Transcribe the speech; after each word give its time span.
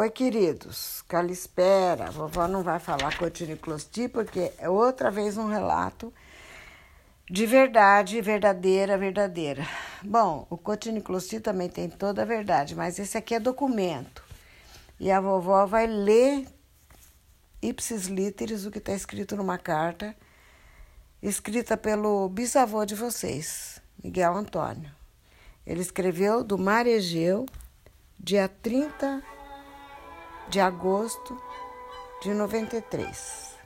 Oi, 0.00 0.08
queridos. 0.08 1.02
Calispera. 1.06 2.06
A 2.06 2.10
vovó 2.10 2.48
não 2.48 2.62
vai 2.62 2.80
falar 2.80 3.18
cotiniclosti 3.18 4.08
porque 4.08 4.50
é 4.56 4.66
outra 4.66 5.10
vez 5.10 5.36
um 5.36 5.46
relato 5.46 6.10
de 7.30 7.44
verdade, 7.44 8.18
verdadeira, 8.22 8.96
verdadeira. 8.96 9.62
Bom, 10.02 10.46
o 10.48 10.56
cotiniclosti 10.56 11.38
também 11.38 11.68
tem 11.68 11.90
toda 11.90 12.22
a 12.22 12.24
verdade, 12.24 12.74
mas 12.74 12.98
esse 12.98 13.18
aqui 13.18 13.34
é 13.34 13.38
documento. 13.38 14.24
E 14.98 15.10
a 15.10 15.20
vovó 15.20 15.66
vai 15.66 15.86
ler 15.86 16.48
ipsis 17.60 18.06
literis 18.06 18.64
o 18.64 18.70
que 18.70 18.78
está 18.78 18.94
escrito 18.94 19.36
numa 19.36 19.58
carta 19.58 20.16
escrita 21.22 21.76
pelo 21.76 22.26
bisavô 22.30 22.86
de 22.86 22.94
vocês, 22.94 23.82
Miguel 24.02 24.34
Antônio. 24.34 24.90
Ele 25.66 25.82
escreveu 25.82 26.42
do 26.42 26.56
Mar 26.56 26.86
Egeu, 26.86 27.44
dia 28.18 28.48
30 28.48 29.39
de 30.50 30.58
agosto 30.58 31.40
de 32.20 32.34
93. 32.34 33.56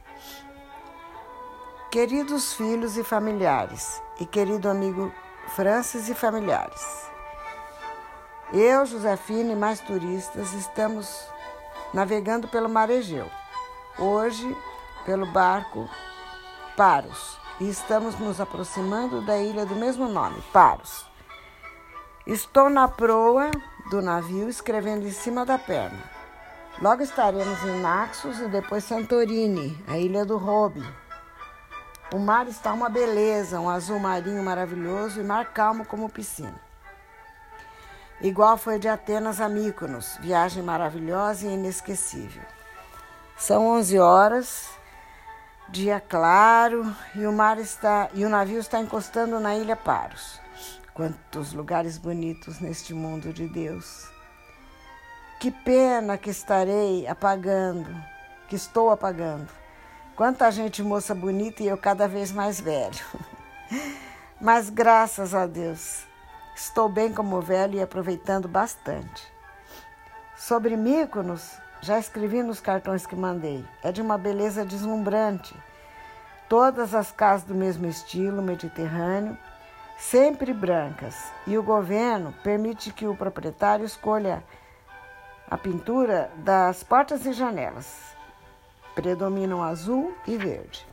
Queridos 1.91 2.53
filhos 2.53 2.99
e 2.99 3.03
familiares, 3.03 4.03
e 4.21 4.27
querido 4.27 4.69
amigo 4.69 5.11
Francis 5.57 6.11
e 6.11 6.15
familiares, 6.15 7.11
eu, 8.53 8.85
Josefina 8.85 9.53
e 9.53 9.57
mais 9.57 9.81
turistas 9.81 10.53
estamos 10.53 11.27
navegando 11.95 12.49
pelo 12.49 12.69
Mar 12.69 12.91
Egeu, 12.91 13.31
hoje 13.99 14.55
pelo 15.07 15.25
barco 15.25 15.89
Paros, 16.77 17.39
e 17.61 17.71
estamos 17.71 18.19
nos 18.19 18.43
aproximando 18.43 19.25
da 19.25 19.39
ilha 19.39 19.65
do 19.65 19.75
mesmo 19.75 20.07
nome, 20.07 20.43
Paros. 20.53 21.07
Estou 22.27 22.69
na 22.69 22.87
proa 22.89 23.51
do 23.91 24.03
navio 24.03 24.51
escrevendo 24.51 25.07
em 25.07 25.13
cima 25.13 25.47
da 25.47 25.59
perna. 25.59 26.14
Logo 26.83 27.03
estaremos 27.03 27.63
em 27.63 27.81
Naxos 27.81 28.41
e 28.41 28.49
depois 28.49 28.83
Santorini, 28.83 29.81
a 29.87 29.97
ilha 29.97 30.25
do 30.25 30.37
Robe. 30.37 30.83
O 32.13 32.19
mar 32.19 32.49
está 32.49 32.73
uma 32.73 32.89
beleza, 32.89 33.61
um 33.61 33.71
azul 33.71 34.01
marinho 34.01 34.43
maravilhoso 34.43 35.21
e 35.21 35.25
mar 35.25 35.53
calmo 35.53 35.85
como 35.87 36.11
piscina. 36.11 36.61
Igual 38.21 38.57
foi 38.57 38.81
de 38.81 38.89
Atenas 38.89 39.41
a 39.41 39.49
Mykonos, 39.49 40.19
viagem 40.21 40.65
maravilhosa 40.65 41.47
e 41.47 41.55
inesquecível. 41.55 42.43
São 43.37 43.69
11 43.69 43.99
horas, 44.01 44.71
dia 45.69 46.01
claro 46.01 46.93
e 47.15 47.25
o 47.25 47.33
mar 47.33 47.59
está 47.59 48.09
e 48.15 48.25
o 48.25 48.29
navio 48.29 48.59
está 48.59 48.81
encostando 48.81 49.39
na 49.39 49.55
ilha 49.55 49.77
Paros. 49.77 50.41
Quantos 50.93 51.53
lugares 51.53 51.99
bonitos 51.99 52.59
neste 52.59 52.93
mundo 52.93 53.33
de 53.33 53.47
Deus. 53.47 54.14
Que 55.45 55.51
pena 55.51 56.17
que 56.17 56.31
estarei 56.31 57.07
apagando, 57.07 57.95
que 58.49 58.57
estou 58.57 58.89
apagando. 58.89 59.47
Quanta 60.17 60.51
gente 60.51 60.83
moça 60.83 61.15
bonita 61.15 61.63
e 61.63 61.67
eu 61.67 61.77
cada 61.77 62.09
vez 62.09 62.33
mais 62.33 62.59
velho. 62.59 63.05
Mas 64.41 64.71
graças 64.71 65.35
a 65.35 65.45
Deus, 65.45 66.07
estou 66.57 66.89
bem 66.89 67.13
como 67.13 67.43
velho 67.43 67.75
e 67.75 67.83
aproveitando 67.83 68.49
bastante. 68.49 69.31
Sobre 70.35 70.79
Míconos, 70.79 71.59
já 71.83 71.99
escrevi 71.99 72.43
nos 72.43 72.59
cartões 72.59 73.05
que 73.05 73.15
mandei. 73.15 73.63
É 73.83 73.93
de 73.93 74.01
uma 74.01 74.17
beleza 74.17 74.65
deslumbrante. 74.65 75.55
Todas 76.49 76.95
as 76.95 77.13
casas 77.13 77.47
do 77.47 77.55
mesmo 77.55 77.85
estilo, 77.85 78.41
mediterrâneo, 78.41 79.37
sempre 79.99 80.55
brancas. 80.55 81.15
E 81.47 81.59
o 81.59 81.63
governo 81.63 82.33
permite 82.43 82.91
que 82.91 83.07
o 83.07 83.15
proprietário 83.15 83.85
escolha 83.85 84.43
a 85.49 85.59
pintura 85.59 86.31
das 86.39 86.83
portas 86.83 87.27
e 87.27 87.33
janelas 87.33 88.17
predominam 88.95 89.63
azul 89.63 90.15
e 90.27 90.37
verde. 90.37 90.87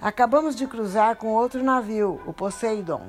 Acabamos 0.00 0.56
de 0.56 0.66
cruzar 0.66 1.16
com 1.16 1.28
outro 1.28 1.62
navio, 1.62 2.20
o 2.26 2.32
Poseidon. 2.32 3.06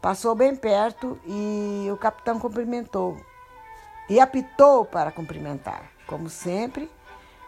Passou 0.00 0.34
bem 0.34 0.54
perto 0.54 1.18
e 1.24 1.88
o 1.90 1.96
capitão 1.96 2.38
cumprimentou 2.38 3.16
e 4.08 4.20
apitou 4.20 4.84
para 4.84 5.10
cumprimentar, 5.10 5.90
como 6.06 6.28
sempre, 6.28 6.90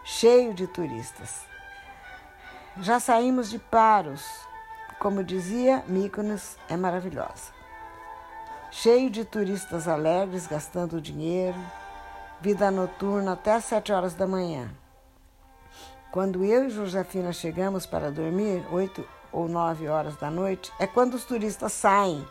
cheio 0.03 0.53
de 0.53 0.67
turistas. 0.67 1.45
Já 2.77 2.99
saímos 2.99 3.49
de 3.49 3.59
Paros, 3.59 4.25
como 4.99 5.23
dizia, 5.23 5.83
Mykonos 5.87 6.57
é 6.67 6.75
maravilhosa 6.75 7.58
cheio 8.71 9.09
de 9.09 9.25
turistas 9.25 9.87
alegres 9.87 10.47
gastando 10.47 11.01
dinheiro, 11.01 11.57
vida 12.39 12.69
noturna 12.69 13.33
até 13.33 13.53
às 13.53 13.65
sete 13.65 13.91
horas 13.91 14.13
da 14.13 14.27
manhã. 14.27 14.69
Quando 16.11 16.43
eu 16.43 16.65
e 16.65 16.69
Josefina 16.69 17.31
chegamos 17.33 17.85
para 17.85 18.11
dormir, 18.11 18.65
oito 18.71 19.07
ou 19.31 19.47
nove 19.47 19.87
horas 19.87 20.15
da 20.17 20.31
noite, 20.31 20.71
é 20.79 20.87
quando 20.87 21.13
os 21.13 21.25
turistas 21.25 21.73
saem. 21.73 22.25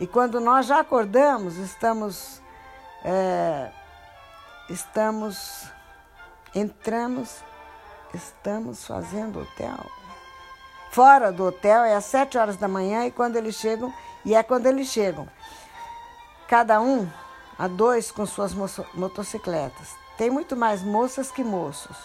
E 0.00 0.06
quando 0.06 0.40
nós 0.40 0.66
já 0.66 0.80
acordamos, 0.80 1.56
estamos. 1.56 2.40
É, 3.04 3.70
estamos. 4.70 5.66
Entramos, 6.54 7.44
estamos 8.14 8.86
fazendo 8.86 9.40
hotel. 9.40 9.78
Fora 10.90 11.30
do 11.30 11.44
hotel 11.44 11.84
é 11.84 11.94
às 11.94 12.06
sete 12.06 12.38
horas 12.38 12.56
da 12.56 12.66
manhã 12.66 13.04
e 13.04 13.10
quando 13.10 13.36
eles 13.36 13.56
chegam, 13.56 13.92
e 14.24 14.34
é 14.34 14.42
quando 14.42 14.66
eles 14.66 14.88
chegam 14.88 15.28
cada 16.48 16.80
um 16.80 17.06
a 17.58 17.68
dois 17.68 18.10
com 18.10 18.24
suas 18.24 18.54
motocicletas. 18.94 19.94
Tem 20.16 20.30
muito 20.30 20.56
mais 20.56 20.82
moças 20.82 21.30
que 21.30 21.44
moços. 21.44 21.96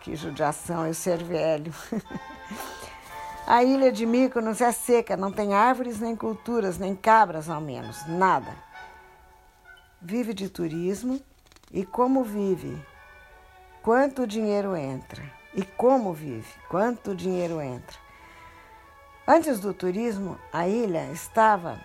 Que 0.00 0.16
judiação 0.16 0.86
eu 0.86 0.94
ser 0.94 1.22
velho. 1.22 1.72
a 3.46 3.62
ilha 3.62 3.92
de 3.92 4.06
Mykonos 4.06 4.60
é 4.62 4.72
seca, 4.72 5.16
não 5.16 5.30
tem 5.30 5.54
árvores, 5.54 6.00
nem 6.00 6.16
culturas, 6.16 6.78
nem 6.78 6.96
cabras 6.96 7.50
ao 7.50 7.60
menos, 7.60 8.06
nada. 8.08 8.56
Vive 10.00 10.32
de 10.32 10.48
turismo 10.48 11.20
e 11.70 11.84
como 11.84 12.24
vive? 12.24 12.82
Quanto 13.82 14.26
dinheiro 14.26 14.74
entra? 14.74 15.22
E 15.54 15.62
como 15.62 16.12
vive? 16.14 16.52
Quanto 16.68 17.14
dinheiro 17.14 17.60
entra? 17.60 17.98
Antes 19.28 19.60
do 19.60 19.74
turismo, 19.74 20.38
a 20.52 20.66
ilha 20.66 21.12
estava 21.12 21.78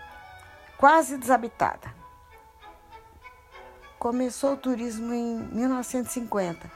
quase 0.77 1.17
desabitada. 1.17 1.95
Começou 3.97 4.53
o 4.53 4.57
turismo 4.57 5.13
em 5.13 5.37
1950, 5.51 6.71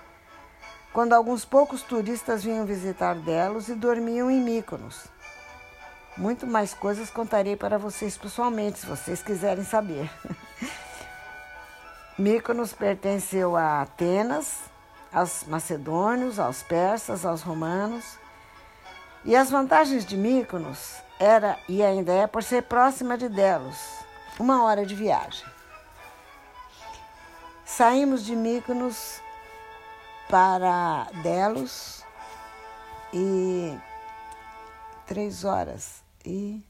quando 0.91 1.13
alguns 1.13 1.45
poucos 1.45 1.83
turistas 1.83 2.43
vinham 2.43 2.65
visitar 2.65 3.15
Delos 3.15 3.69
e 3.69 3.75
dormiam 3.75 4.29
em 4.29 4.41
Mykonos. 4.41 5.05
Muito 6.17 6.47
mais 6.47 6.73
coisas 6.73 7.09
contarei 7.09 7.55
para 7.55 7.77
vocês 7.77 8.17
pessoalmente, 8.17 8.79
se 8.79 8.85
vocês 8.85 9.21
quiserem 9.21 9.63
saber. 9.63 10.09
Mykonos 12.17 12.73
pertenceu 12.73 13.55
a 13.55 13.83
Atenas, 13.83 14.57
aos 15.13 15.43
macedônios, 15.45 16.39
aos 16.39 16.63
persas, 16.63 17.25
aos 17.25 17.41
romanos. 17.41 18.17
E 19.23 19.35
as 19.35 19.49
vantagens 19.49 20.05
de 20.05 20.17
Mykonos 20.17 20.97
era 21.21 21.59
e 21.69 21.83
ainda 21.83 22.11
é 22.11 22.25
por 22.25 22.41
ser 22.41 22.63
próxima 22.63 23.15
de 23.15 23.29
Delos, 23.29 23.77
uma 24.39 24.63
hora 24.63 24.83
de 24.83 24.95
viagem. 24.95 25.45
Saímos 27.63 28.25
de 28.25 28.35
Mykonos 28.35 29.21
para 30.27 31.07
Delos 31.21 32.03
e 33.13 33.77
três 35.05 35.45
horas 35.45 36.03
e 36.25 36.65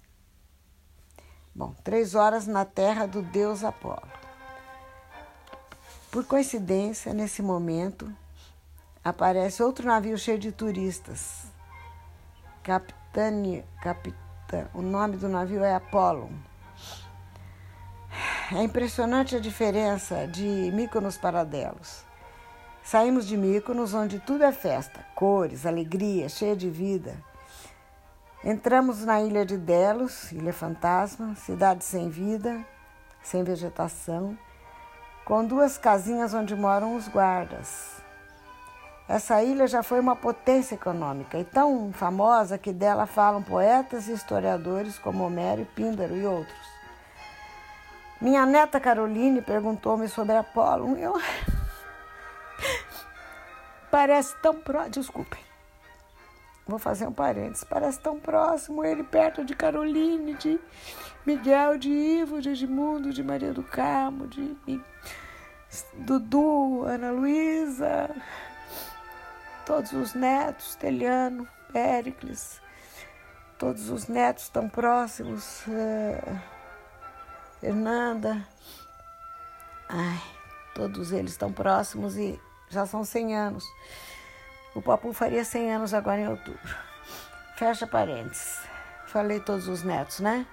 bom 1.56 1.74
três 1.82 2.14
horas 2.14 2.46
na 2.46 2.66
terra 2.66 3.06
do 3.06 3.22
deus 3.22 3.64
Apolo. 3.64 4.12
Por 6.12 6.26
coincidência, 6.26 7.14
nesse 7.14 7.42
momento 7.42 8.14
aparece 9.02 9.64
outro 9.64 9.88
navio 9.88 10.18
cheio 10.18 10.38
de 10.38 10.52
turistas. 10.52 11.46
Capitani, 12.64 13.64
o 14.74 14.82
nome 14.82 15.18
do 15.18 15.30
navio 15.30 15.64
é 15.64 15.74
Apollo. 15.74 16.30
É 18.54 18.62
impressionante 18.62 19.36
a 19.36 19.40
diferença 19.40 20.28
de 20.28 20.72
Mykonos 20.74 21.18
para 21.18 21.44
Delos. 21.44 22.04
Saímos 22.84 23.26
de 23.26 23.38
Mykonos, 23.38 23.94
onde 23.94 24.20
tudo 24.20 24.44
é 24.44 24.52
festa, 24.52 25.06
cores, 25.16 25.66
alegria, 25.66 26.28
cheia 26.28 26.56
de 26.56 26.70
vida. 26.70 27.16
Entramos 28.44 29.06
na 29.06 29.22
ilha 29.22 29.46
de 29.46 29.56
Delos, 29.56 30.32
ilha 30.32 30.52
fantasma, 30.52 31.36
cidade 31.36 31.84
sem 31.86 32.10
vida, 32.10 32.66
sem 33.22 33.44
vegetação, 33.44 34.38
com 35.24 35.46
duas 35.46 35.78
casinhas 35.78 36.34
onde 36.34 36.56
moram 36.56 36.96
os 36.96 37.08
guardas. 37.08 38.01
Essa 39.08 39.44
ilha 39.44 39.68
já 39.68 39.84
foi 39.84 40.00
uma 40.00 40.16
potência 40.16 40.76
econômica 40.76 41.38
e 41.38 41.44
tão 41.44 41.92
famosa 41.92 42.58
que 42.58 42.72
dela 42.72 43.06
falam 43.06 43.44
poetas 43.44 44.08
e 44.08 44.14
historiadores 44.14 44.98
como 44.98 45.26
Homero, 45.26 45.68
Píndaro 45.76 46.16
e 46.16 46.26
outros. 46.26 46.72
Minha 48.22 48.46
neta 48.46 48.80
Caroline 48.80 49.42
perguntou-me 49.42 50.08
sobre 50.08 50.38
Apolo. 50.38 50.96
Eu... 50.96 51.20
Parece 53.90 54.36
tão 54.42 54.54
próximo. 54.54 54.92
Desculpem. 54.92 55.40
Vou 56.68 56.78
fazer 56.78 57.08
um 57.08 57.12
parênteses. 57.12 57.64
Parece 57.64 58.00
tão 58.00 58.20
próximo 58.20 58.86
ele 58.86 59.04
perto 59.04 59.44
de 59.44 59.56
Caroline, 59.56 60.36
de 60.36 60.60
Miguel, 61.26 61.78
de 61.78 61.90
Ivo, 61.90 62.40
de 62.40 62.50
Edmundo, 62.50 63.12
de 63.12 63.24
Maria 63.24 63.52
do 63.52 63.64
Carmo, 63.64 64.28
de 64.28 64.56
Dudu, 65.94 66.84
Ana 66.86 67.12
Luísa, 67.12 68.16
todos 69.66 69.92
os 69.94 70.14
netos, 70.14 70.76
Teliano, 70.76 71.48
Péricles, 71.72 72.62
todos 73.58 73.90
os 73.90 74.08
netos 74.08 74.50
tão 74.50 74.68
próximos, 74.70 75.64
uh, 75.68 76.42
Fernanda, 77.60 78.46
ai, 79.88 80.22
todos 80.74 81.12
eles 81.12 81.38
tão 81.38 81.52
próximos 81.52 82.18
e 82.18 82.40
já 82.70 82.86
são 82.86 83.04
100 83.04 83.36
anos. 83.36 83.66
O 84.74 84.82
Papu 84.82 85.12
faria 85.14 85.44
100 85.44 85.74
anos 85.74 85.94
agora 85.94 86.22
em 86.22 86.28
outubro. 86.28 86.76
Fecha 87.58 87.86
parênteses. 87.86 88.60
Falei 89.08 89.40
todos 89.42 89.68
os 89.68 89.84
netos, 89.84 90.20
né? 90.22 90.48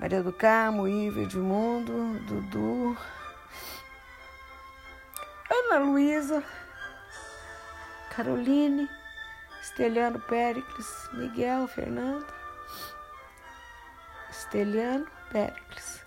Maria 0.00 0.22
do 0.22 0.32
Carmo, 0.32 0.88
Ivo, 0.88 1.20
Edmundo, 1.20 2.18
Dudu, 2.20 2.96
Ana 5.50 5.78
Luísa, 5.78 6.42
Caroline, 8.22 8.86
Esteliano 9.62 10.20
Péricles, 10.20 11.08
Miguel, 11.14 11.66
Fernando, 11.66 12.26
Esteliano 14.28 15.06
Péricles. 15.32 16.04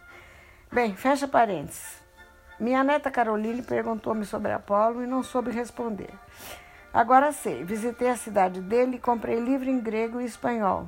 Bem, 0.71 0.95
fecha 0.95 1.27
parênteses. 1.27 2.03
Minha 2.59 2.83
neta 2.83 3.09
Caroline 3.09 3.63
perguntou-me 3.63 4.25
sobre 4.25 4.51
Apolo 4.51 5.01
e 5.01 5.07
não 5.07 5.23
soube 5.23 5.49
responder. 5.49 6.13
Agora 6.93 7.31
sei, 7.31 7.63
visitei 7.63 8.11
a 8.11 8.15
cidade 8.15 8.61
dele 8.61 8.97
e 8.97 8.99
comprei 8.99 9.39
livro 9.39 9.67
em 9.67 9.79
grego 9.79 10.21
e 10.21 10.25
espanhol. 10.25 10.87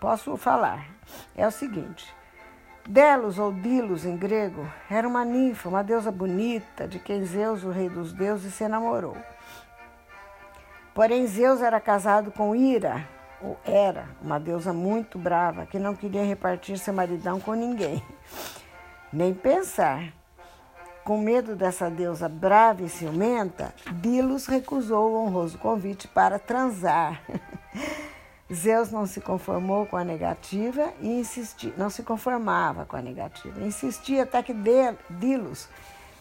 Posso 0.00 0.36
falar. 0.36 0.86
É 1.34 1.44
o 1.44 1.50
seguinte: 1.50 2.14
Delos 2.88 3.40
ou 3.40 3.52
Dilos 3.52 4.04
em 4.04 4.16
grego 4.16 4.72
era 4.88 5.08
uma 5.08 5.24
ninfa, 5.24 5.68
uma 5.68 5.82
deusa 5.82 6.12
bonita, 6.12 6.86
de 6.86 7.00
quem 7.00 7.24
Zeus, 7.24 7.64
o 7.64 7.70
rei 7.70 7.88
dos 7.88 8.12
deuses, 8.12 8.54
se 8.54 8.62
enamorou. 8.62 9.16
Porém, 11.00 11.26
Zeus 11.26 11.62
era 11.62 11.80
casado 11.80 12.30
com 12.30 12.54
Ira, 12.54 13.08
ou 13.40 13.58
era, 13.64 14.10
uma 14.20 14.38
deusa 14.38 14.70
muito 14.70 15.18
brava, 15.18 15.64
que 15.64 15.78
não 15.78 15.96
queria 15.96 16.22
repartir 16.22 16.78
seu 16.78 16.92
maridão 16.92 17.40
com 17.40 17.54
ninguém. 17.54 18.04
Nem 19.10 19.32
pensar. 19.32 20.12
Com 21.02 21.16
medo 21.16 21.56
dessa 21.56 21.88
deusa 21.88 22.28
brava 22.28 22.82
e 22.82 22.88
ciumenta, 22.90 23.72
Dilos 23.94 24.44
recusou 24.44 25.12
o 25.12 25.24
honroso 25.24 25.56
convite 25.56 26.06
para 26.06 26.38
transar. 26.38 27.22
Zeus 28.52 28.90
não 28.90 29.06
se 29.06 29.22
conformou 29.22 29.86
com 29.86 29.96
a 29.96 30.04
negativa 30.04 30.92
e 31.00 31.08
insistia, 31.08 31.72
não 31.78 31.88
se 31.88 32.02
conformava 32.02 32.84
com 32.84 32.96
a 32.96 33.00
negativa, 33.00 33.62
insistia 33.62 34.24
até 34.24 34.42
que 34.42 34.54
Dilos, 35.08 35.66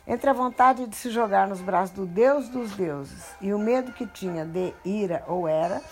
entre 0.09 0.27
a 0.27 0.33
vontade 0.33 0.87
de 0.87 0.95
se 0.95 1.11
jogar 1.11 1.47
nos 1.47 1.61
braços 1.61 1.95
do 1.95 2.03
Deus 2.03 2.49
dos 2.49 2.71
deuses 2.71 3.35
e 3.39 3.53
o 3.53 3.59
medo 3.59 3.91
que 3.91 4.07
tinha 4.07 4.43
de 4.43 4.73
ira 4.83 5.23
ou 5.27 5.47
era, 5.47 5.83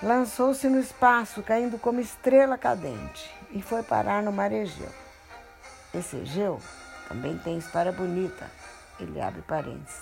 lançou-se 0.00 0.68
no 0.68 0.78
espaço, 0.78 1.42
caindo 1.42 1.78
como 1.78 2.00
estrela 2.00 2.56
cadente, 2.56 3.28
e 3.50 3.60
foi 3.60 3.82
parar 3.82 4.22
no 4.22 4.30
mar 4.30 4.52
Egeu. 4.52 4.88
Esse 5.92 6.16
Egeu 6.18 6.60
também 7.08 7.36
tem 7.38 7.58
história 7.58 7.90
bonita, 7.90 8.48
ele 9.00 9.20
abre 9.20 9.42
parênteses 9.42 10.00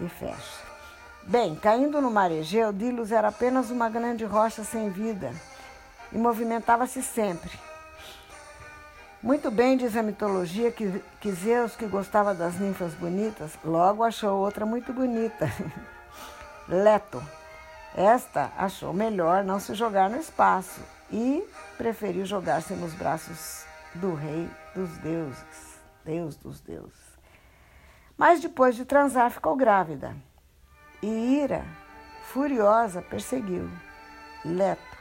e 0.00 0.08
fecha. 0.08 0.64
Bem, 1.24 1.54
caindo 1.56 2.00
no 2.00 2.10
mar 2.10 2.30
Egeu, 2.30 2.72
Dilos 2.72 3.12
era 3.12 3.28
apenas 3.28 3.70
uma 3.70 3.90
grande 3.90 4.24
rocha 4.24 4.64
sem 4.64 4.88
vida 4.88 5.30
e 6.10 6.16
movimentava-se 6.16 7.02
sempre. 7.02 7.50
Muito 9.26 9.50
bem, 9.50 9.76
diz 9.76 9.96
a 9.96 10.04
mitologia, 10.04 10.70
que, 10.70 11.02
que 11.20 11.32
Zeus, 11.32 11.74
que 11.74 11.84
gostava 11.88 12.32
das 12.32 12.60
ninfas 12.60 12.94
bonitas, 12.94 13.58
logo 13.64 14.04
achou 14.04 14.38
outra 14.38 14.64
muito 14.64 14.92
bonita, 14.92 15.50
Leto. 16.68 17.20
Esta 17.96 18.52
achou 18.56 18.92
melhor 18.92 19.42
não 19.42 19.58
se 19.58 19.74
jogar 19.74 20.08
no 20.08 20.16
espaço 20.16 20.80
e 21.10 21.44
preferiu 21.76 22.24
jogar-se 22.24 22.74
nos 22.74 22.94
braços 22.94 23.64
do 23.96 24.14
rei 24.14 24.48
dos 24.76 24.96
deuses, 24.98 25.80
Deus 26.04 26.36
dos 26.36 26.60
deuses. 26.60 27.18
Mas 28.16 28.40
depois 28.40 28.76
de 28.76 28.84
transar, 28.84 29.32
ficou 29.32 29.56
grávida 29.56 30.14
e 31.02 31.40
Ira, 31.42 31.64
furiosa, 32.26 33.02
perseguiu 33.02 33.68
Leto. 34.44 34.95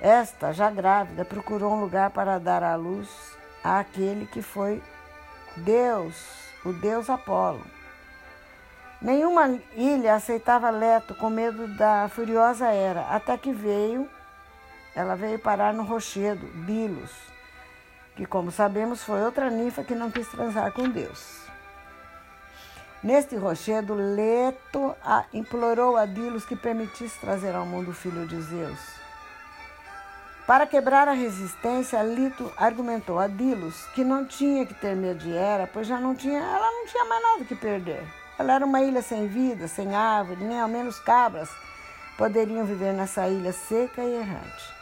Esta, 0.00 0.52
já 0.52 0.70
grávida, 0.70 1.24
procurou 1.24 1.72
um 1.72 1.80
lugar 1.80 2.10
para 2.10 2.38
dar 2.38 2.62
à 2.62 2.76
luz 2.76 3.08
àquele 3.64 4.26
que 4.26 4.40
foi 4.40 4.82
Deus, 5.56 6.14
o 6.64 6.72
Deus 6.72 7.10
Apolo. 7.10 7.64
Nenhuma 9.02 9.58
ilha 9.74 10.14
aceitava 10.14 10.70
Leto 10.70 11.14
com 11.14 11.30
medo 11.30 11.68
da 11.76 12.08
furiosa 12.08 12.68
Era, 12.68 13.02
até 13.08 13.36
que 13.36 13.52
veio, 13.52 14.08
ela 14.94 15.14
veio 15.14 15.38
parar 15.38 15.72
no 15.72 15.84
rochedo, 15.84 16.46
Bilos, 16.64 17.12
que, 18.16 18.26
como 18.26 18.50
sabemos, 18.50 19.02
foi 19.02 19.22
outra 19.22 19.50
ninfa 19.50 19.84
que 19.84 19.94
não 19.94 20.10
quis 20.10 20.28
transar 20.28 20.72
com 20.72 20.88
Deus. 20.88 21.42
Neste 23.02 23.36
rochedo, 23.36 23.94
Leto 23.94 24.96
implorou 25.32 25.96
a 25.96 26.04
Dilos 26.04 26.44
que 26.44 26.56
permitisse 26.56 27.20
trazer 27.20 27.54
ao 27.54 27.64
mundo 27.64 27.90
o 27.92 27.94
filho 27.94 28.26
de 28.26 28.40
Zeus. 28.42 29.07
Para 30.48 30.66
quebrar 30.66 31.06
a 31.08 31.12
resistência, 31.12 32.02
Lito 32.02 32.50
argumentou 32.56 33.18
a 33.18 33.26
Dilos 33.26 33.84
que 33.94 34.02
não 34.02 34.24
tinha 34.24 34.64
que 34.64 34.72
ter 34.72 34.96
medo 34.96 35.18
de 35.18 35.30
Hera, 35.30 35.68
pois 35.70 35.86
já 35.86 36.00
não 36.00 36.14
tinha, 36.14 36.38
ela 36.38 36.70
não 36.72 36.86
tinha 36.86 37.04
mais 37.04 37.22
nada 37.22 37.44
que 37.44 37.54
perder. 37.54 38.02
Ela 38.38 38.54
era 38.54 38.64
uma 38.64 38.80
ilha 38.80 39.02
sem 39.02 39.28
vida, 39.28 39.68
sem 39.68 39.94
árvore, 39.94 40.42
nem 40.42 40.58
ao 40.58 40.66
menos 40.66 40.98
cabras 41.00 41.50
poderiam 42.16 42.64
viver 42.64 42.94
nessa 42.94 43.28
ilha 43.28 43.52
seca 43.52 44.02
e 44.02 44.14
errante. 44.14 44.72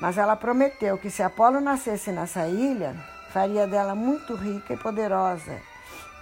Mas 0.00 0.18
ela 0.18 0.34
prometeu 0.34 0.98
que 0.98 1.10
se 1.10 1.22
Apolo 1.22 1.60
nascesse 1.60 2.10
nessa 2.10 2.48
ilha, 2.48 2.96
faria 3.32 3.68
dela 3.68 3.94
muito 3.94 4.34
rica 4.34 4.74
e 4.74 4.76
poderosa 4.76 5.62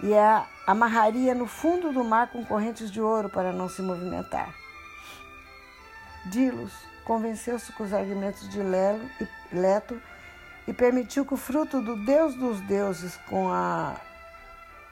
e 0.02 0.12
a 0.14 0.44
amarraria 0.66 1.34
no 1.34 1.46
fundo 1.46 1.94
do 1.94 2.04
mar 2.04 2.30
com 2.30 2.44
correntes 2.44 2.90
de 2.90 3.00
ouro 3.00 3.30
para 3.30 3.52
não 3.52 3.70
se 3.70 3.80
movimentar. 3.80 4.54
Dilos 6.26 6.89
convenceu-se 7.10 7.72
com 7.72 7.82
os 7.82 7.92
argumentos 7.92 8.48
de 8.48 8.62
Lelo 8.62 9.04
e 9.20 9.56
Leto 9.56 10.00
e 10.64 10.72
permitiu 10.72 11.26
que 11.26 11.34
o 11.34 11.36
fruto 11.36 11.82
do 11.82 11.96
Deus 12.04 12.36
dos 12.36 12.60
deuses 12.60 13.16
com 13.28 13.48
a, 13.48 13.96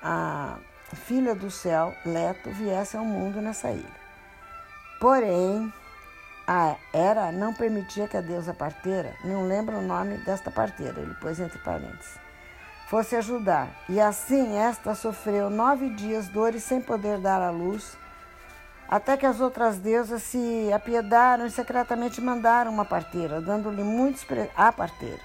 a 0.02 0.56
filha 0.96 1.32
do 1.32 1.48
céu, 1.48 1.94
Leto, 2.04 2.50
viesse 2.50 2.96
ao 2.96 3.04
mundo 3.04 3.40
nessa 3.40 3.70
ilha. 3.70 4.00
Porém, 4.98 5.72
a 6.44 6.74
Hera 6.92 7.30
não 7.30 7.54
permitia 7.54 8.08
que 8.08 8.16
a 8.16 8.20
deusa 8.20 8.52
parteira, 8.52 9.14
não 9.22 9.46
lembro 9.46 9.76
o 9.76 9.82
nome 9.82 10.16
desta 10.24 10.50
parteira, 10.50 10.98
ele 10.98 11.14
pôs 11.20 11.38
entre 11.38 11.60
parênteses, 11.60 12.18
fosse 12.88 13.14
ajudar. 13.14 13.68
E 13.88 14.00
assim 14.00 14.56
esta 14.58 14.92
sofreu 14.96 15.48
nove 15.48 15.90
dias 15.90 16.26
dores 16.26 16.64
sem 16.64 16.80
poder 16.80 17.18
dar 17.18 17.40
à 17.40 17.50
luz, 17.52 17.96
até 18.88 19.18
que 19.18 19.26
as 19.26 19.38
outras 19.38 19.76
deusas 19.78 20.22
se 20.22 20.72
apiedaram 20.72 21.44
e 21.44 21.50
secretamente 21.50 22.22
mandaram 22.22 22.72
uma 22.72 22.86
parteira, 22.86 23.40
dando-lhe 23.40 23.82
muitos 23.82 24.26
a 24.56 24.72
parteira, 24.72 25.20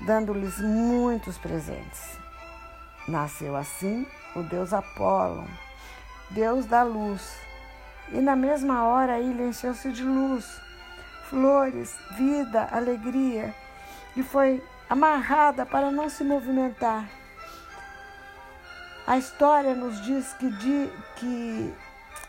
dando-lhes 0.00 0.58
muitos 0.58 1.36
presentes. 1.36 2.18
Nasceu 3.06 3.54
assim 3.56 4.06
o 4.34 4.42
deus 4.42 4.72
Apolo, 4.72 5.46
deus 6.30 6.64
da 6.64 6.82
luz. 6.82 7.36
E 8.10 8.20
na 8.20 8.34
mesma 8.34 8.84
hora 8.84 9.20
ilha 9.20 9.44
encheu-se 9.44 9.92
de 9.92 10.02
luz, 10.02 10.60
flores, 11.28 11.94
vida, 12.16 12.68
alegria, 12.72 13.54
e 14.16 14.22
foi 14.22 14.62
amarrada 14.88 15.66
para 15.66 15.90
não 15.90 16.08
se 16.08 16.24
movimentar. 16.24 17.06
A 19.06 19.18
história 19.18 19.74
nos 19.74 20.00
diz 20.02 20.32
que, 20.34 20.50
que 21.16 21.74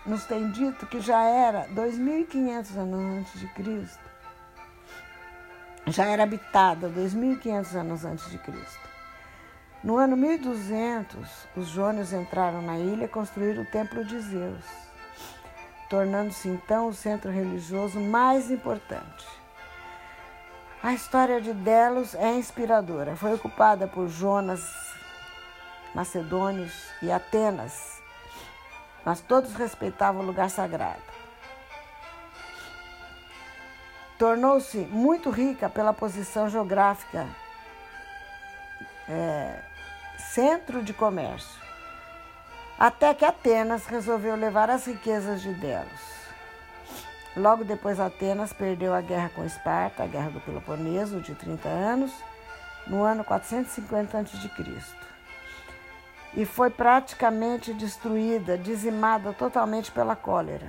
nos 0.06 0.26
tem 0.26 0.50
dito 0.52 0.86
que 0.86 1.00
já 1.00 1.22
era 1.22 1.68
2.500 1.70 2.78
anos 2.78 3.00
antes 3.20 3.40
de 3.40 3.48
Cristo. 3.48 4.14
Já 5.88 6.06
era 6.06 6.24
habitada 6.24 6.90
2.500 6.90 7.76
anos 7.76 8.06
antes 8.06 8.30
de 8.30 8.38
Cristo. 8.38 8.90
No 9.84 9.98
ano 9.98 10.16
1200, 10.16 11.48
os 11.58 11.68
jônios 11.68 12.14
entraram 12.14 12.62
na 12.62 12.78
ilha 12.78 13.06
e 13.06 13.10
construíram 13.10 13.64
o 13.64 13.66
Templo 13.66 14.06
de 14.06 14.18
Zeus, 14.20 14.64
tornando-se 15.90 16.48
então 16.48 16.88
o 16.88 16.94
centro 16.94 17.30
religioso 17.30 18.00
mais 18.00 18.50
importante. 18.50 19.28
A 20.82 20.94
história 20.94 21.40
de 21.40 21.54
Delos 21.54 22.16
é 22.16 22.34
inspiradora. 22.34 23.16
Foi 23.16 23.34
ocupada 23.34 23.88
por 23.88 24.08
Jonas, 24.10 24.62
Macedônios 25.96 26.74
e 27.02 27.12
Atenas, 27.12 28.02
mas 29.06 29.22
todos 29.22 29.54
respeitavam 29.56 30.22
o 30.22 30.26
lugar 30.26 30.50
sagrado. 30.50 31.02
Tornou-se 34.18 34.78
muito 34.78 35.30
rica 35.30 35.70
pela 35.70 35.94
posição 35.94 36.50
geográfica, 36.50 37.28
é, 39.10 39.60
centro 40.18 40.82
de 40.82 40.94
comércio, 40.94 41.62
até 42.80 43.14
que 43.14 43.26
Atenas 43.26 43.86
resolveu 43.86 44.36
levar 44.36 44.70
as 44.70 44.86
riquezas 44.86 45.42
de 45.42 45.54
Delos. 45.54 46.14
Logo 47.36 47.64
depois, 47.64 48.00
Atenas 48.00 48.54
perdeu 48.54 48.94
a 48.94 49.02
guerra 49.02 49.30
com 49.30 49.44
Esparta, 49.44 50.04
a 50.04 50.08
guerra 50.08 50.30
do 50.30 50.40
Peloponeso, 50.42 51.20
de 51.20 51.34
30 51.34 51.68
anos, 51.68 52.14
no 52.86 53.04
ano 53.04 53.24
450 53.24 54.20
a.C. 54.20 54.50
E 56.36 56.46
foi 56.46 56.70
praticamente 56.70 57.74
destruída, 57.74 58.58
dizimada 58.58 59.34
totalmente 59.34 59.92
pela 59.92 60.16
cólera. 60.16 60.68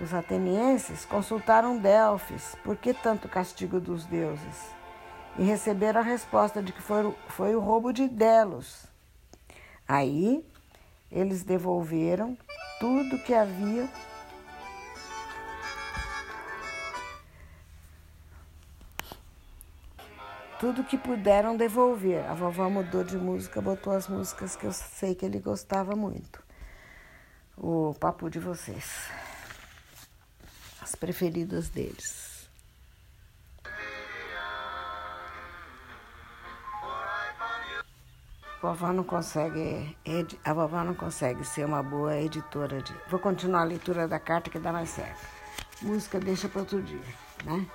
Os 0.00 0.12
atenienses 0.12 1.04
consultaram 1.04 1.78
Delfos 1.78 2.54
por 2.64 2.76
que 2.76 2.92
tanto 2.92 3.28
castigo 3.28 3.80
dos 3.80 4.04
deuses 4.04 4.72
e 5.38 5.44
receberam 5.44 6.00
a 6.00 6.04
resposta 6.04 6.62
de 6.62 6.72
que 6.72 6.82
foi, 6.82 7.14
foi 7.28 7.54
o 7.54 7.60
roubo 7.60 7.92
de 7.92 8.08
Delos. 8.08 8.84
Aí 9.86 10.44
eles 11.10 11.42
devolveram 11.42 12.36
tudo 12.80 13.18
que 13.20 13.34
havia 13.34 13.88
tudo 20.62 20.84
que 20.84 20.96
puderam 20.96 21.56
devolver. 21.56 22.24
A 22.30 22.34
vovó 22.34 22.70
mudou 22.70 23.02
de 23.02 23.16
música, 23.16 23.60
botou 23.60 23.92
as 23.92 24.06
músicas 24.06 24.54
que 24.54 24.64
eu 24.64 24.72
sei 24.72 25.12
que 25.12 25.26
ele 25.26 25.40
gostava 25.40 25.96
muito. 25.96 26.40
O 27.58 27.92
papo 27.98 28.30
de 28.30 28.38
vocês. 28.38 29.10
As 30.80 30.94
preferidas 30.94 31.68
deles. 31.68 32.48
A 38.54 38.68
vovó 38.68 38.92
não 38.92 39.02
consegue, 39.02 39.96
a 40.44 40.54
vovó 40.54 40.84
não 40.84 40.94
consegue 40.94 41.44
ser 41.44 41.66
uma 41.66 41.82
boa 41.82 42.16
editora 42.16 42.80
de. 42.80 42.94
Vou 43.08 43.18
continuar 43.18 43.62
a 43.62 43.64
leitura 43.64 44.06
da 44.06 44.20
carta 44.20 44.48
que 44.48 44.60
dá 44.60 44.72
mais 44.72 44.90
certo. 44.90 45.26
Música 45.82 46.20
deixa 46.20 46.48
para 46.48 46.60
outro 46.60 46.80
dia, 46.80 47.02
né? 47.44 47.66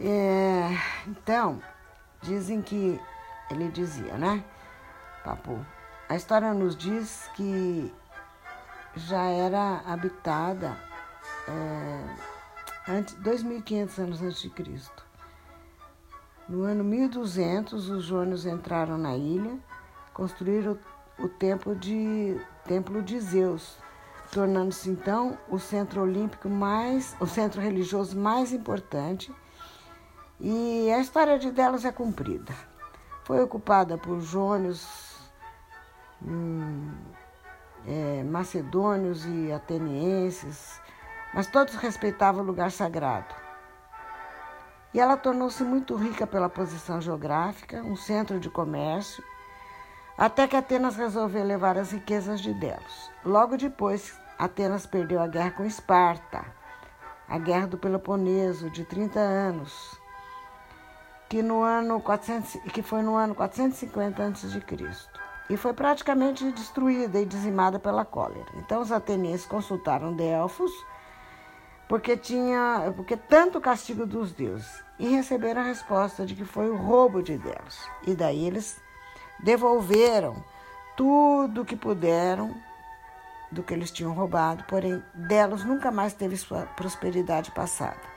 É, 0.00 0.70
então, 1.06 1.62
dizem 2.20 2.60
que 2.60 3.00
ele 3.50 3.68
dizia, 3.68 4.18
né, 4.18 4.44
Papu? 5.22 5.64
A 6.08 6.16
história 6.16 6.52
nos 6.52 6.76
diz 6.76 7.30
que 7.34 7.92
já 8.96 9.22
era 9.22 9.82
habitada 9.86 10.76
é, 11.48 12.90
antes, 12.90 13.14
2.500 13.16 13.98
anos 13.98 14.22
antes 14.22 14.40
de 14.42 14.50
Cristo. 14.50 15.04
No 16.48 16.64
ano 16.64 16.82
1200, 16.84 17.88
os 17.88 18.04
jônios 18.04 18.44
entraram 18.44 18.98
na 18.98 19.16
ilha, 19.16 19.58
construíram 20.12 20.76
o 21.18 21.28
templo 21.28 21.74
de, 21.74 22.38
templo 22.64 23.00
de 23.00 23.18
Zeus, 23.20 23.78
tornando-se 24.30 24.90
então 24.90 25.38
o 25.48 25.58
centro 25.58 26.02
olímpico 26.02 26.48
mais, 26.50 27.16
o 27.20 27.26
centro 27.26 27.60
religioso 27.60 28.18
mais 28.18 28.52
importante 28.52 29.32
e 30.46 30.92
a 30.92 30.98
história 30.98 31.38
de 31.38 31.50
delas 31.50 31.86
é 31.86 31.90
cumprida. 31.90 32.52
Foi 33.22 33.40
ocupada 33.40 33.96
por 33.96 34.20
jônios, 34.20 35.16
hum, 36.22 36.92
é, 37.86 38.22
macedônios 38.24 39.24
e 39.24 39.50
atenienses, 39.50 40.78
mas 41.32 41.46
todos 41.46 41.76
respeitavam 41.76 42.42
o 42.42 42.46
lugar 42.46 42.70
sagrado. 42.70 43.34
E 44.92 45.00
ela 45.00 45.16
tornou-se 45.16 45.64
muito 45.64 45.96
rica 45.96 46.26
pela 46.26 46.50
posição 46.50 47.00
geográfica, 47.00 47.82
um 47.82 47.96
centro 47.96 48.38
de 48.38 48.50
comércio, 48.50 49.24
até 50.18 50.46
que 50.46 50.56
Atenas 50.56 50.96
resolveu 50.96 51.42
levar 51.42 51.78
as 51.78 51.90
riquezas 51.90 52.38
de 52.42 52.52
Delos. 52.52 53.10
Logo 53.24 53.56
depois, 53.56 54.14
Atenas 54.38 54.84
perdeu 54.84 55.22
a 55.22 55.26
guerra 55.26 55.52
com 55.52 55.64
Esparta, 55.64 56.44
a 57.26 57.38
guerra 57.38 57.66
do 57.66 57.78
Peloponeso, 57.78 58.68
de 58.68 58.84
30 58.84 59.18
anos 59.18 60.03
que, 61.28 61.42
no 61.42 61.62
ano 61.62 62.00
400, 62.00 62.72
que 62.72 62.82
foi 62.82 63.02
no 63.02 63.16
ano 63.16 63.34
450 63.34 64.22
a.C. 64.22 64.62
E 65.50 65.56
foi 65.56 65.72
praticamente 65.72 66.50
destruída 66.52 67.20
e 67.20 67.26
dizimada 67.26 67.78
pela 67.78 68.04
cólera. 68.04 68.46
Então 68.56 68.80
os 68.80 68.90
atenienses 68.90 69.46
consultaram 69.46 70.14
Delfos, 70.14 70.72
porque 71.88 72.16
tinha 72.16 72.92
porque 72.96 73.16
tanto 73.16 73.60
castigo 73.60 74.06
dos 74.06 74.32
deuses, 74.32 74.82
e 74.98 75.08
receberam 75.08 75.60
a 75.60 75.64
resposta 75.64 76.24
de 76.24 76.34
que 76.34 76.44
foi 76.44 76.70
o 76.70 76.76
roubo 76.76 77.22
de 77.22 77.36
Delos. 77.36 77.88
E 78.06 78.14
daí 78.14 78.46
eles 78.46 78.80
devolveram 79.40 80.42
tudo 80.96 81.62
o 81.62 81.64
que 81.64 81.76
puderam 81.76 82.54
do 83.50 83.62
que 83.62 83.74
eles 83.74 83.90
tinham 83.90 84.12
roubado, 84.12 84.64
porém 84.64 85.02
Delos 85.14 85.64
nunca 85.64 85.90
mais 85.90 86.14
teve 86.14 86.36
sua 86.36 86.62
prosperidade 86.62 87.50
passada. 87.50 88.13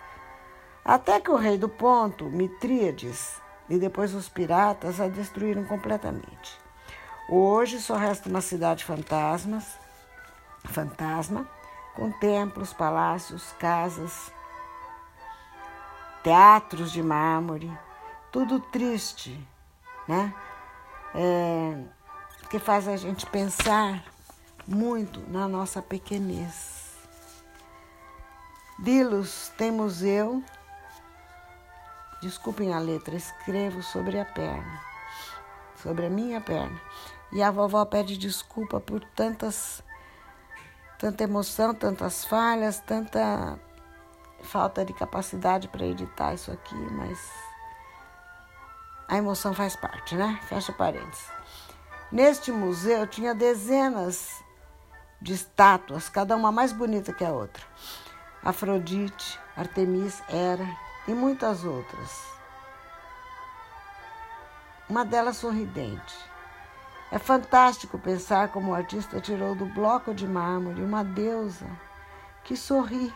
Até 0.87 1.19
que 1.19 1.29
o 1.29 1.35
rei 1.35 1.57
do 1.57 1.67
ponto, 1.67 2.23
Mitríades, 2.29 3.41
e 3.69 3.77
depois 3.77 4.13
os 4.13 4.29
piratas 4.29 5.01
a 5.01 5.09
destruíram 5.09 5.65
completamente. 5.65 6.57
Hoje 7.27 7.81
só 7.81 7.97
resta 7.97 8.29
uma 8.29 8.39
cidade 8.39 8.85
fantasmas, 8.85 9.77
fantasma, 10.63 11.45
com 11.93 12.09
templos, 12.09 12.71
palácios, 12.71 13.51
casas, 13.59 14.31
teatros 16.23 16.93
de 16.93 17.03
mármore, 17.03 17.69
tudo 18.31 18.61
triste, 18.61 19.37
né? 20.07 20.33
É, 21.13 21.83
que 22.49 22.59
faz 22.59 22.87
a 22.87 22.95
gente 22.95 23.25
pensar 23.25 24.05
muito 24.65 25.19
na 25.29 25.49
nossa 25.49 25.81
pequenez. 25.81 26.95
Dilos 28.79 29.51
tem 29.57 29.69
museu 29.69 30.41
Desculpem 32.21 32.73
a 32.73 32.79
letra, 32.79 33.15
escrevo 33.15 33.83
sobre 33.83 34.19
a 34.19 34.25
perna, 34.25 34.81
sobre 35.75 36.07
a 36.07 36.09
minha 36.09 36.41
perna. 36.41 36.79
E 37.31 37.43
a 37.43 37.51
vovó 37.51 37.85
pede 37.85 38.17
desculpa 38.17 38.79
por 38.79 39.01
tantas, 39.15 39.83
tanta 40.97 41.23
emoção, 41.23 41.75
tantas 41.75 42.25
falhas, 42.25 42.79
tanta 42.79 43.59
falta 44.41 44.83
de 44.83 44.93
capacidade 44.93 45.67
para 45.67 45.85
editar 45.85 46.33
isso 46.33 46.51
aqui, 46.51 46.75
mas 46.75 47.19
a 49.07 49.17
emoção 49.17 49.53
faz 49.53 49.75
parte, 49.75 50.15
né? 50.15 50.39
Fecha 50.47 50.71
parênteses. 50.71 51.31
Neste 52.11 52.51
museu 52.51 53.05
tinha 53.05 53.35
dezenas 53.35 54.43
de 55.21 55.33
estátuas, 55.33 56.09
cada 56.09 56.35
uma 56.35 56.51
mais 56.51 56.71
bonita 56.71 57.13
que 57.13 57.23
a 57.23 57.31
outra. 57.31 57.63
Afrodite, 58.43 59.39
Artemis, 59.55 60.21
Hera, 60.29 60.67
e 61.07 61.13
muitas 61.13 61.63
outras. 61.63 62.25
Uma 64.89 65.05
delas 65.05 65.37
sorridente. 65.37 66.15
É 67.11 67.17
fantástico 67.17 67.97
pensar 67.97 68.49
como 68.49 68.71
o 68.71 68.75
artista 68.75 69.21
tirou 69.21 69.55
do 69.55 69.65
bloco 69.65 70.13
de 70.13 70.27
mármore 70.27 70.83
uma 70.83 71.03
deusa 71.03 71.65
que 72.43 72.55
sorri. 72.55 73.13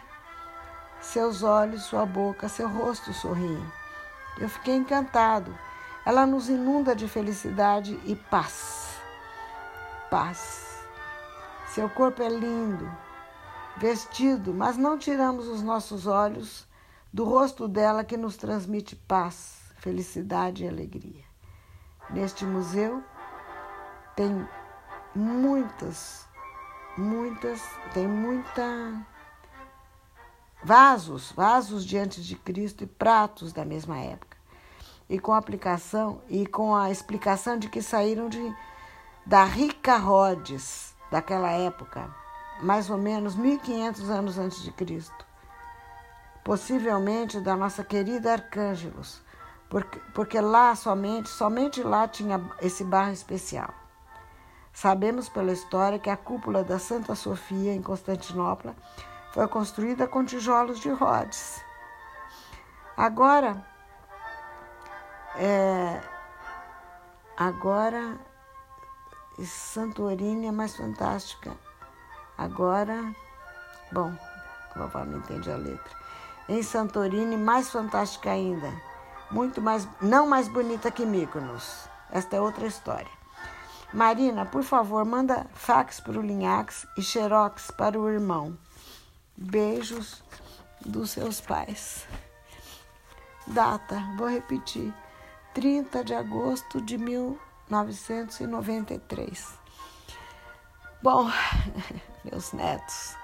Seus 1.02 1.44
olhos, 1.44 1.84
sua 1.84 2.06
boca, 2.06 2.48
seu 2.48 2.70
rosto 2.70 3.14
sorriem. 3.14 3.66
Eu 4.38 4.48
fiquei 4.48 4.76
encantado. 4.76 5.58
Ela 6.06 6.26
nos 6.26 6.48
inunda 6.48 6.96
de 6.96 7.08
felicidade 7.08 8.00
e 8.06 8.16
paz. 8.16 8.98
Paz. 10.10 10.86
Seu 11.68 11.90
corpo 11.90 12.22
é 12.22 12.28
lindo, 12.28 12.90
vestido, 13.78 14.54
mas 14.54 14.76
não 14.78 14.98
tiramos 14.98 15.48
os 15.48 15.62
nossos 15.62 16.06
olhos 16.06 16.68
do 17.14 17.26
rosto 17.26 17.68
dela 17.68 18.04
que 18.04 18.16
nos 18.16 18.38
transmite 18.38 18.96
paz, 18.96 19.60
felicidade 19.78 20.64
e 20.64 20.68
alegria. 20.68 21.26
Neste 22.10 22.46
museu 22.46 23.04
tem 24.16 24.48
muitas, 25.14 26.26
muitas, 26.98 27.62
tem 27.94 28.08
muita 28.08 28.64
vasos, 30.64 31.32
vasos 31.32 31.86
diante 31.86 32.22
de 32.22 32.36
Cristo 32.36 32.84
e 32.84 32.88
pratos 32.88 33.52
da 33.52 33.66
mesma 33.66 33.98
época. 33.98 34.38
E 35.10 35.20
com 35.20 35.34
a 35.34 35.38
aplicação 35.38 36.22
e 36.30 36.48
com 36.48 36.74
a 36.74 36.90
explicação 36.90 37.58
de 37.58 37.68
que 37.68 37.82
saíram 37.82 38.30
de 38.30 38.56
da 39.26 39.44
rica 39.44 39.98
Rhodes 39.98 40.96
daquela 41.12 41.52
época, 41.52 42.10
mais 42.64 42.90
ou 42.90 42.98
menos 42.98 43.36
1500 43.36 44.10
anos 44.10 44.38
antes 44.38 44.64
de 44.64 44.72
Cristo 44.72 45.31
possivelmente 46.44 47.40
da 47.40 47.56
nossa 47.56 47.84
querida 47.84 48.34
Arcângelos, 48.34 49.22
porque, 49.70 50.00
porque 50.14 50.42
lá 50.42 50.76
somente, 50.76 51.30
somente 51.30 51.82
lá 51.82 52.08
tinha 52.08 52.42
esse 52.62 52.84
barro 52.84 53.12
especial. 53.12 53.74
Sabemos 54.74 55.28
pela 55.28 55.52
história 55.52 56.00
que 56.00 56.10
a 56.10 56.18
cúpula 56.18 56.64
da 56.64 56.80
Santa 56.80 57.14
Sofia 57.14 57.74
em 57.74 57.82
Constantinopla 57.82 58.76
foi 59.34 59.48
construída 59.48 60.08
com 60.08 60.26
tijolos 60.26 60.80
de 60.80 60.90
Rhodes. 60.90 61.62
Agora, 62.98 63.66
é, 65.36 66.02
agora 67.38 68.18
Santorini 69.46 70.48
é 70.48 70.52
mais 70.52 70.76
fantástica. 70.76 71.56
Agora, 72.38 73.14
bom, 73.92 74.14
vovó 74.76 75.04
não 75.06 75.20
entende 75.20 75.52
a 75.52 75.56
letra. 75.56 76.01
Em 76.50 76.64
Santorini, 76.64 77.38
mais 77.38 77.70
fantástica 77.70 78.32
ainda. 78.32 78.74
Muito 79.30 79.62
mais, 79.62 79.88
não 80.02 80.28
mais 80.28 80.48
bonita 80.48 80.90
que 80.92 81.06
Mykonos. 81.06 81.88
Esta 82.12 82.36
é 82.36 82.42
outra 82.42 82.68
história. 82.68 83.10
Marina, 83.94 84.46
por 84.46 84.64
favor, 84.64 85.06
manda 85.06 85.46
fax 85.54 86.00
para 86.00 86.18
o 86.20 86.22
Linhax 86.22 86.88
e 86.98 87.02
xerox 87.02 87.72
para 87.72 88.00
o 88.00 88.10
irmão. 88.10 88.58
Beijos 89.38 90.24
dos 90.86 91.12
seus 91.12 91.40
pais. 91.40 92.06
Data, 93.48 94.04
vou 94.18 94.28
repetir: 94.28 94.94
30 95.54 96.04
de 96.04 96.14
agosto 96.14 96.82
de 96.82 96.98
1993. 96.98 99.48
Bom, 101.02 101.32
meus 102.24 102.52
netos 102.54 103.21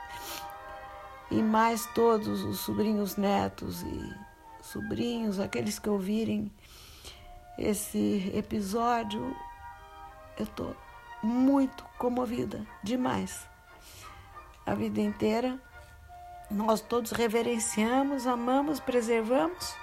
e 1.30 1.42
mais 1.42 1.86
todos 1.88 2.44
os 2.44 2.60
sobrinhos 2.60 3.18
netos 3.18 3.82
e 3.84 4.16
sobrinhos, 4.62 5.40
aqueles 5.40 5.80
que 5.80 5.90
ouvirem 5.90 6.52
esse 7.58 8.32
episódio, 8.36 9.36
eu 10.38 10.44
estou 10.44 10.76
muito 11.24 11.84
comovida, 11.98 12.66
demais. 12.84 13.48
A 14.66 14.76
vida 14.76 15.02
inteira 15.02 15.60
nós 16.50 16.80
todos 16.80 17.12
reverenciamos, 17.12 18.26
amamos, 18.26 18.80
preservamos, 18.80 19.76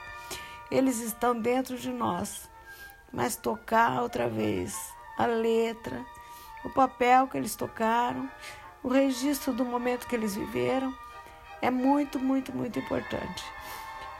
eles 0.70 1.00
estão 1.00 1.38
dentro 1.38 1.76
de 1.76 1.90
nós. 1.90 2.48
Mas 3.12 3.36
tocar 3.36 4.02
outra 4.02 4.28
vez 4.28 4.76
a 5.18 5.26
letra, 5.26 6.04
o 6.64 6.70
papel 6.70 7.28
que 7.28 7.36
eles 7.36 7.54
tocaram, 7.54 8.28
o 8.82 8.88
registro 8.88 9.52
do 9.52 9.64
momento 9.64 10.06
que 10.08 10.16
eles 10.16 10.34
viveram, 10.34 10.92
é 11.64 11.70
muito, 11.70 12.18
muito, 12.18 12.54
muito 12.54 12.78
importante. 12.78 13.42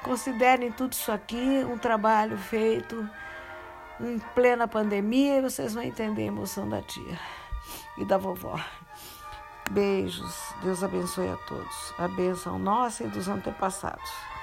Considerem 0.03 0.73
tudo 0.73 0.93
isso 0.93 1.13
aqui 1.13 1.63
um 1.65 1.77
trabalho 1.77 2.39
feito 2.39 3.09
em 4.01 4.19
plena 4.35 4.67
pandemia 4.67 5.39
e 5.39 5.43
vocês 5.43 5.75
vão 5.75 5.83
entender 5.83 6.23
a 6.23 6.27
emoção 6.27 6.67
da 6.67 6.81
tia 6.81 7.19
e 7.99 8.05
da 8.05 8.17
vovó. 8.17 8.59
Beijos. 9.71 10.55
Deus 10.63 10.83
abençoe 10.83 11.29
a 11.29 11.37
todos. 11.47 11.95
A 11.99 12.09
bênção 12.09 12.59
nossa 12.59 13.05
e 13.05 13.09
dos 13.09 13.29
antepassados. 13.29 14.11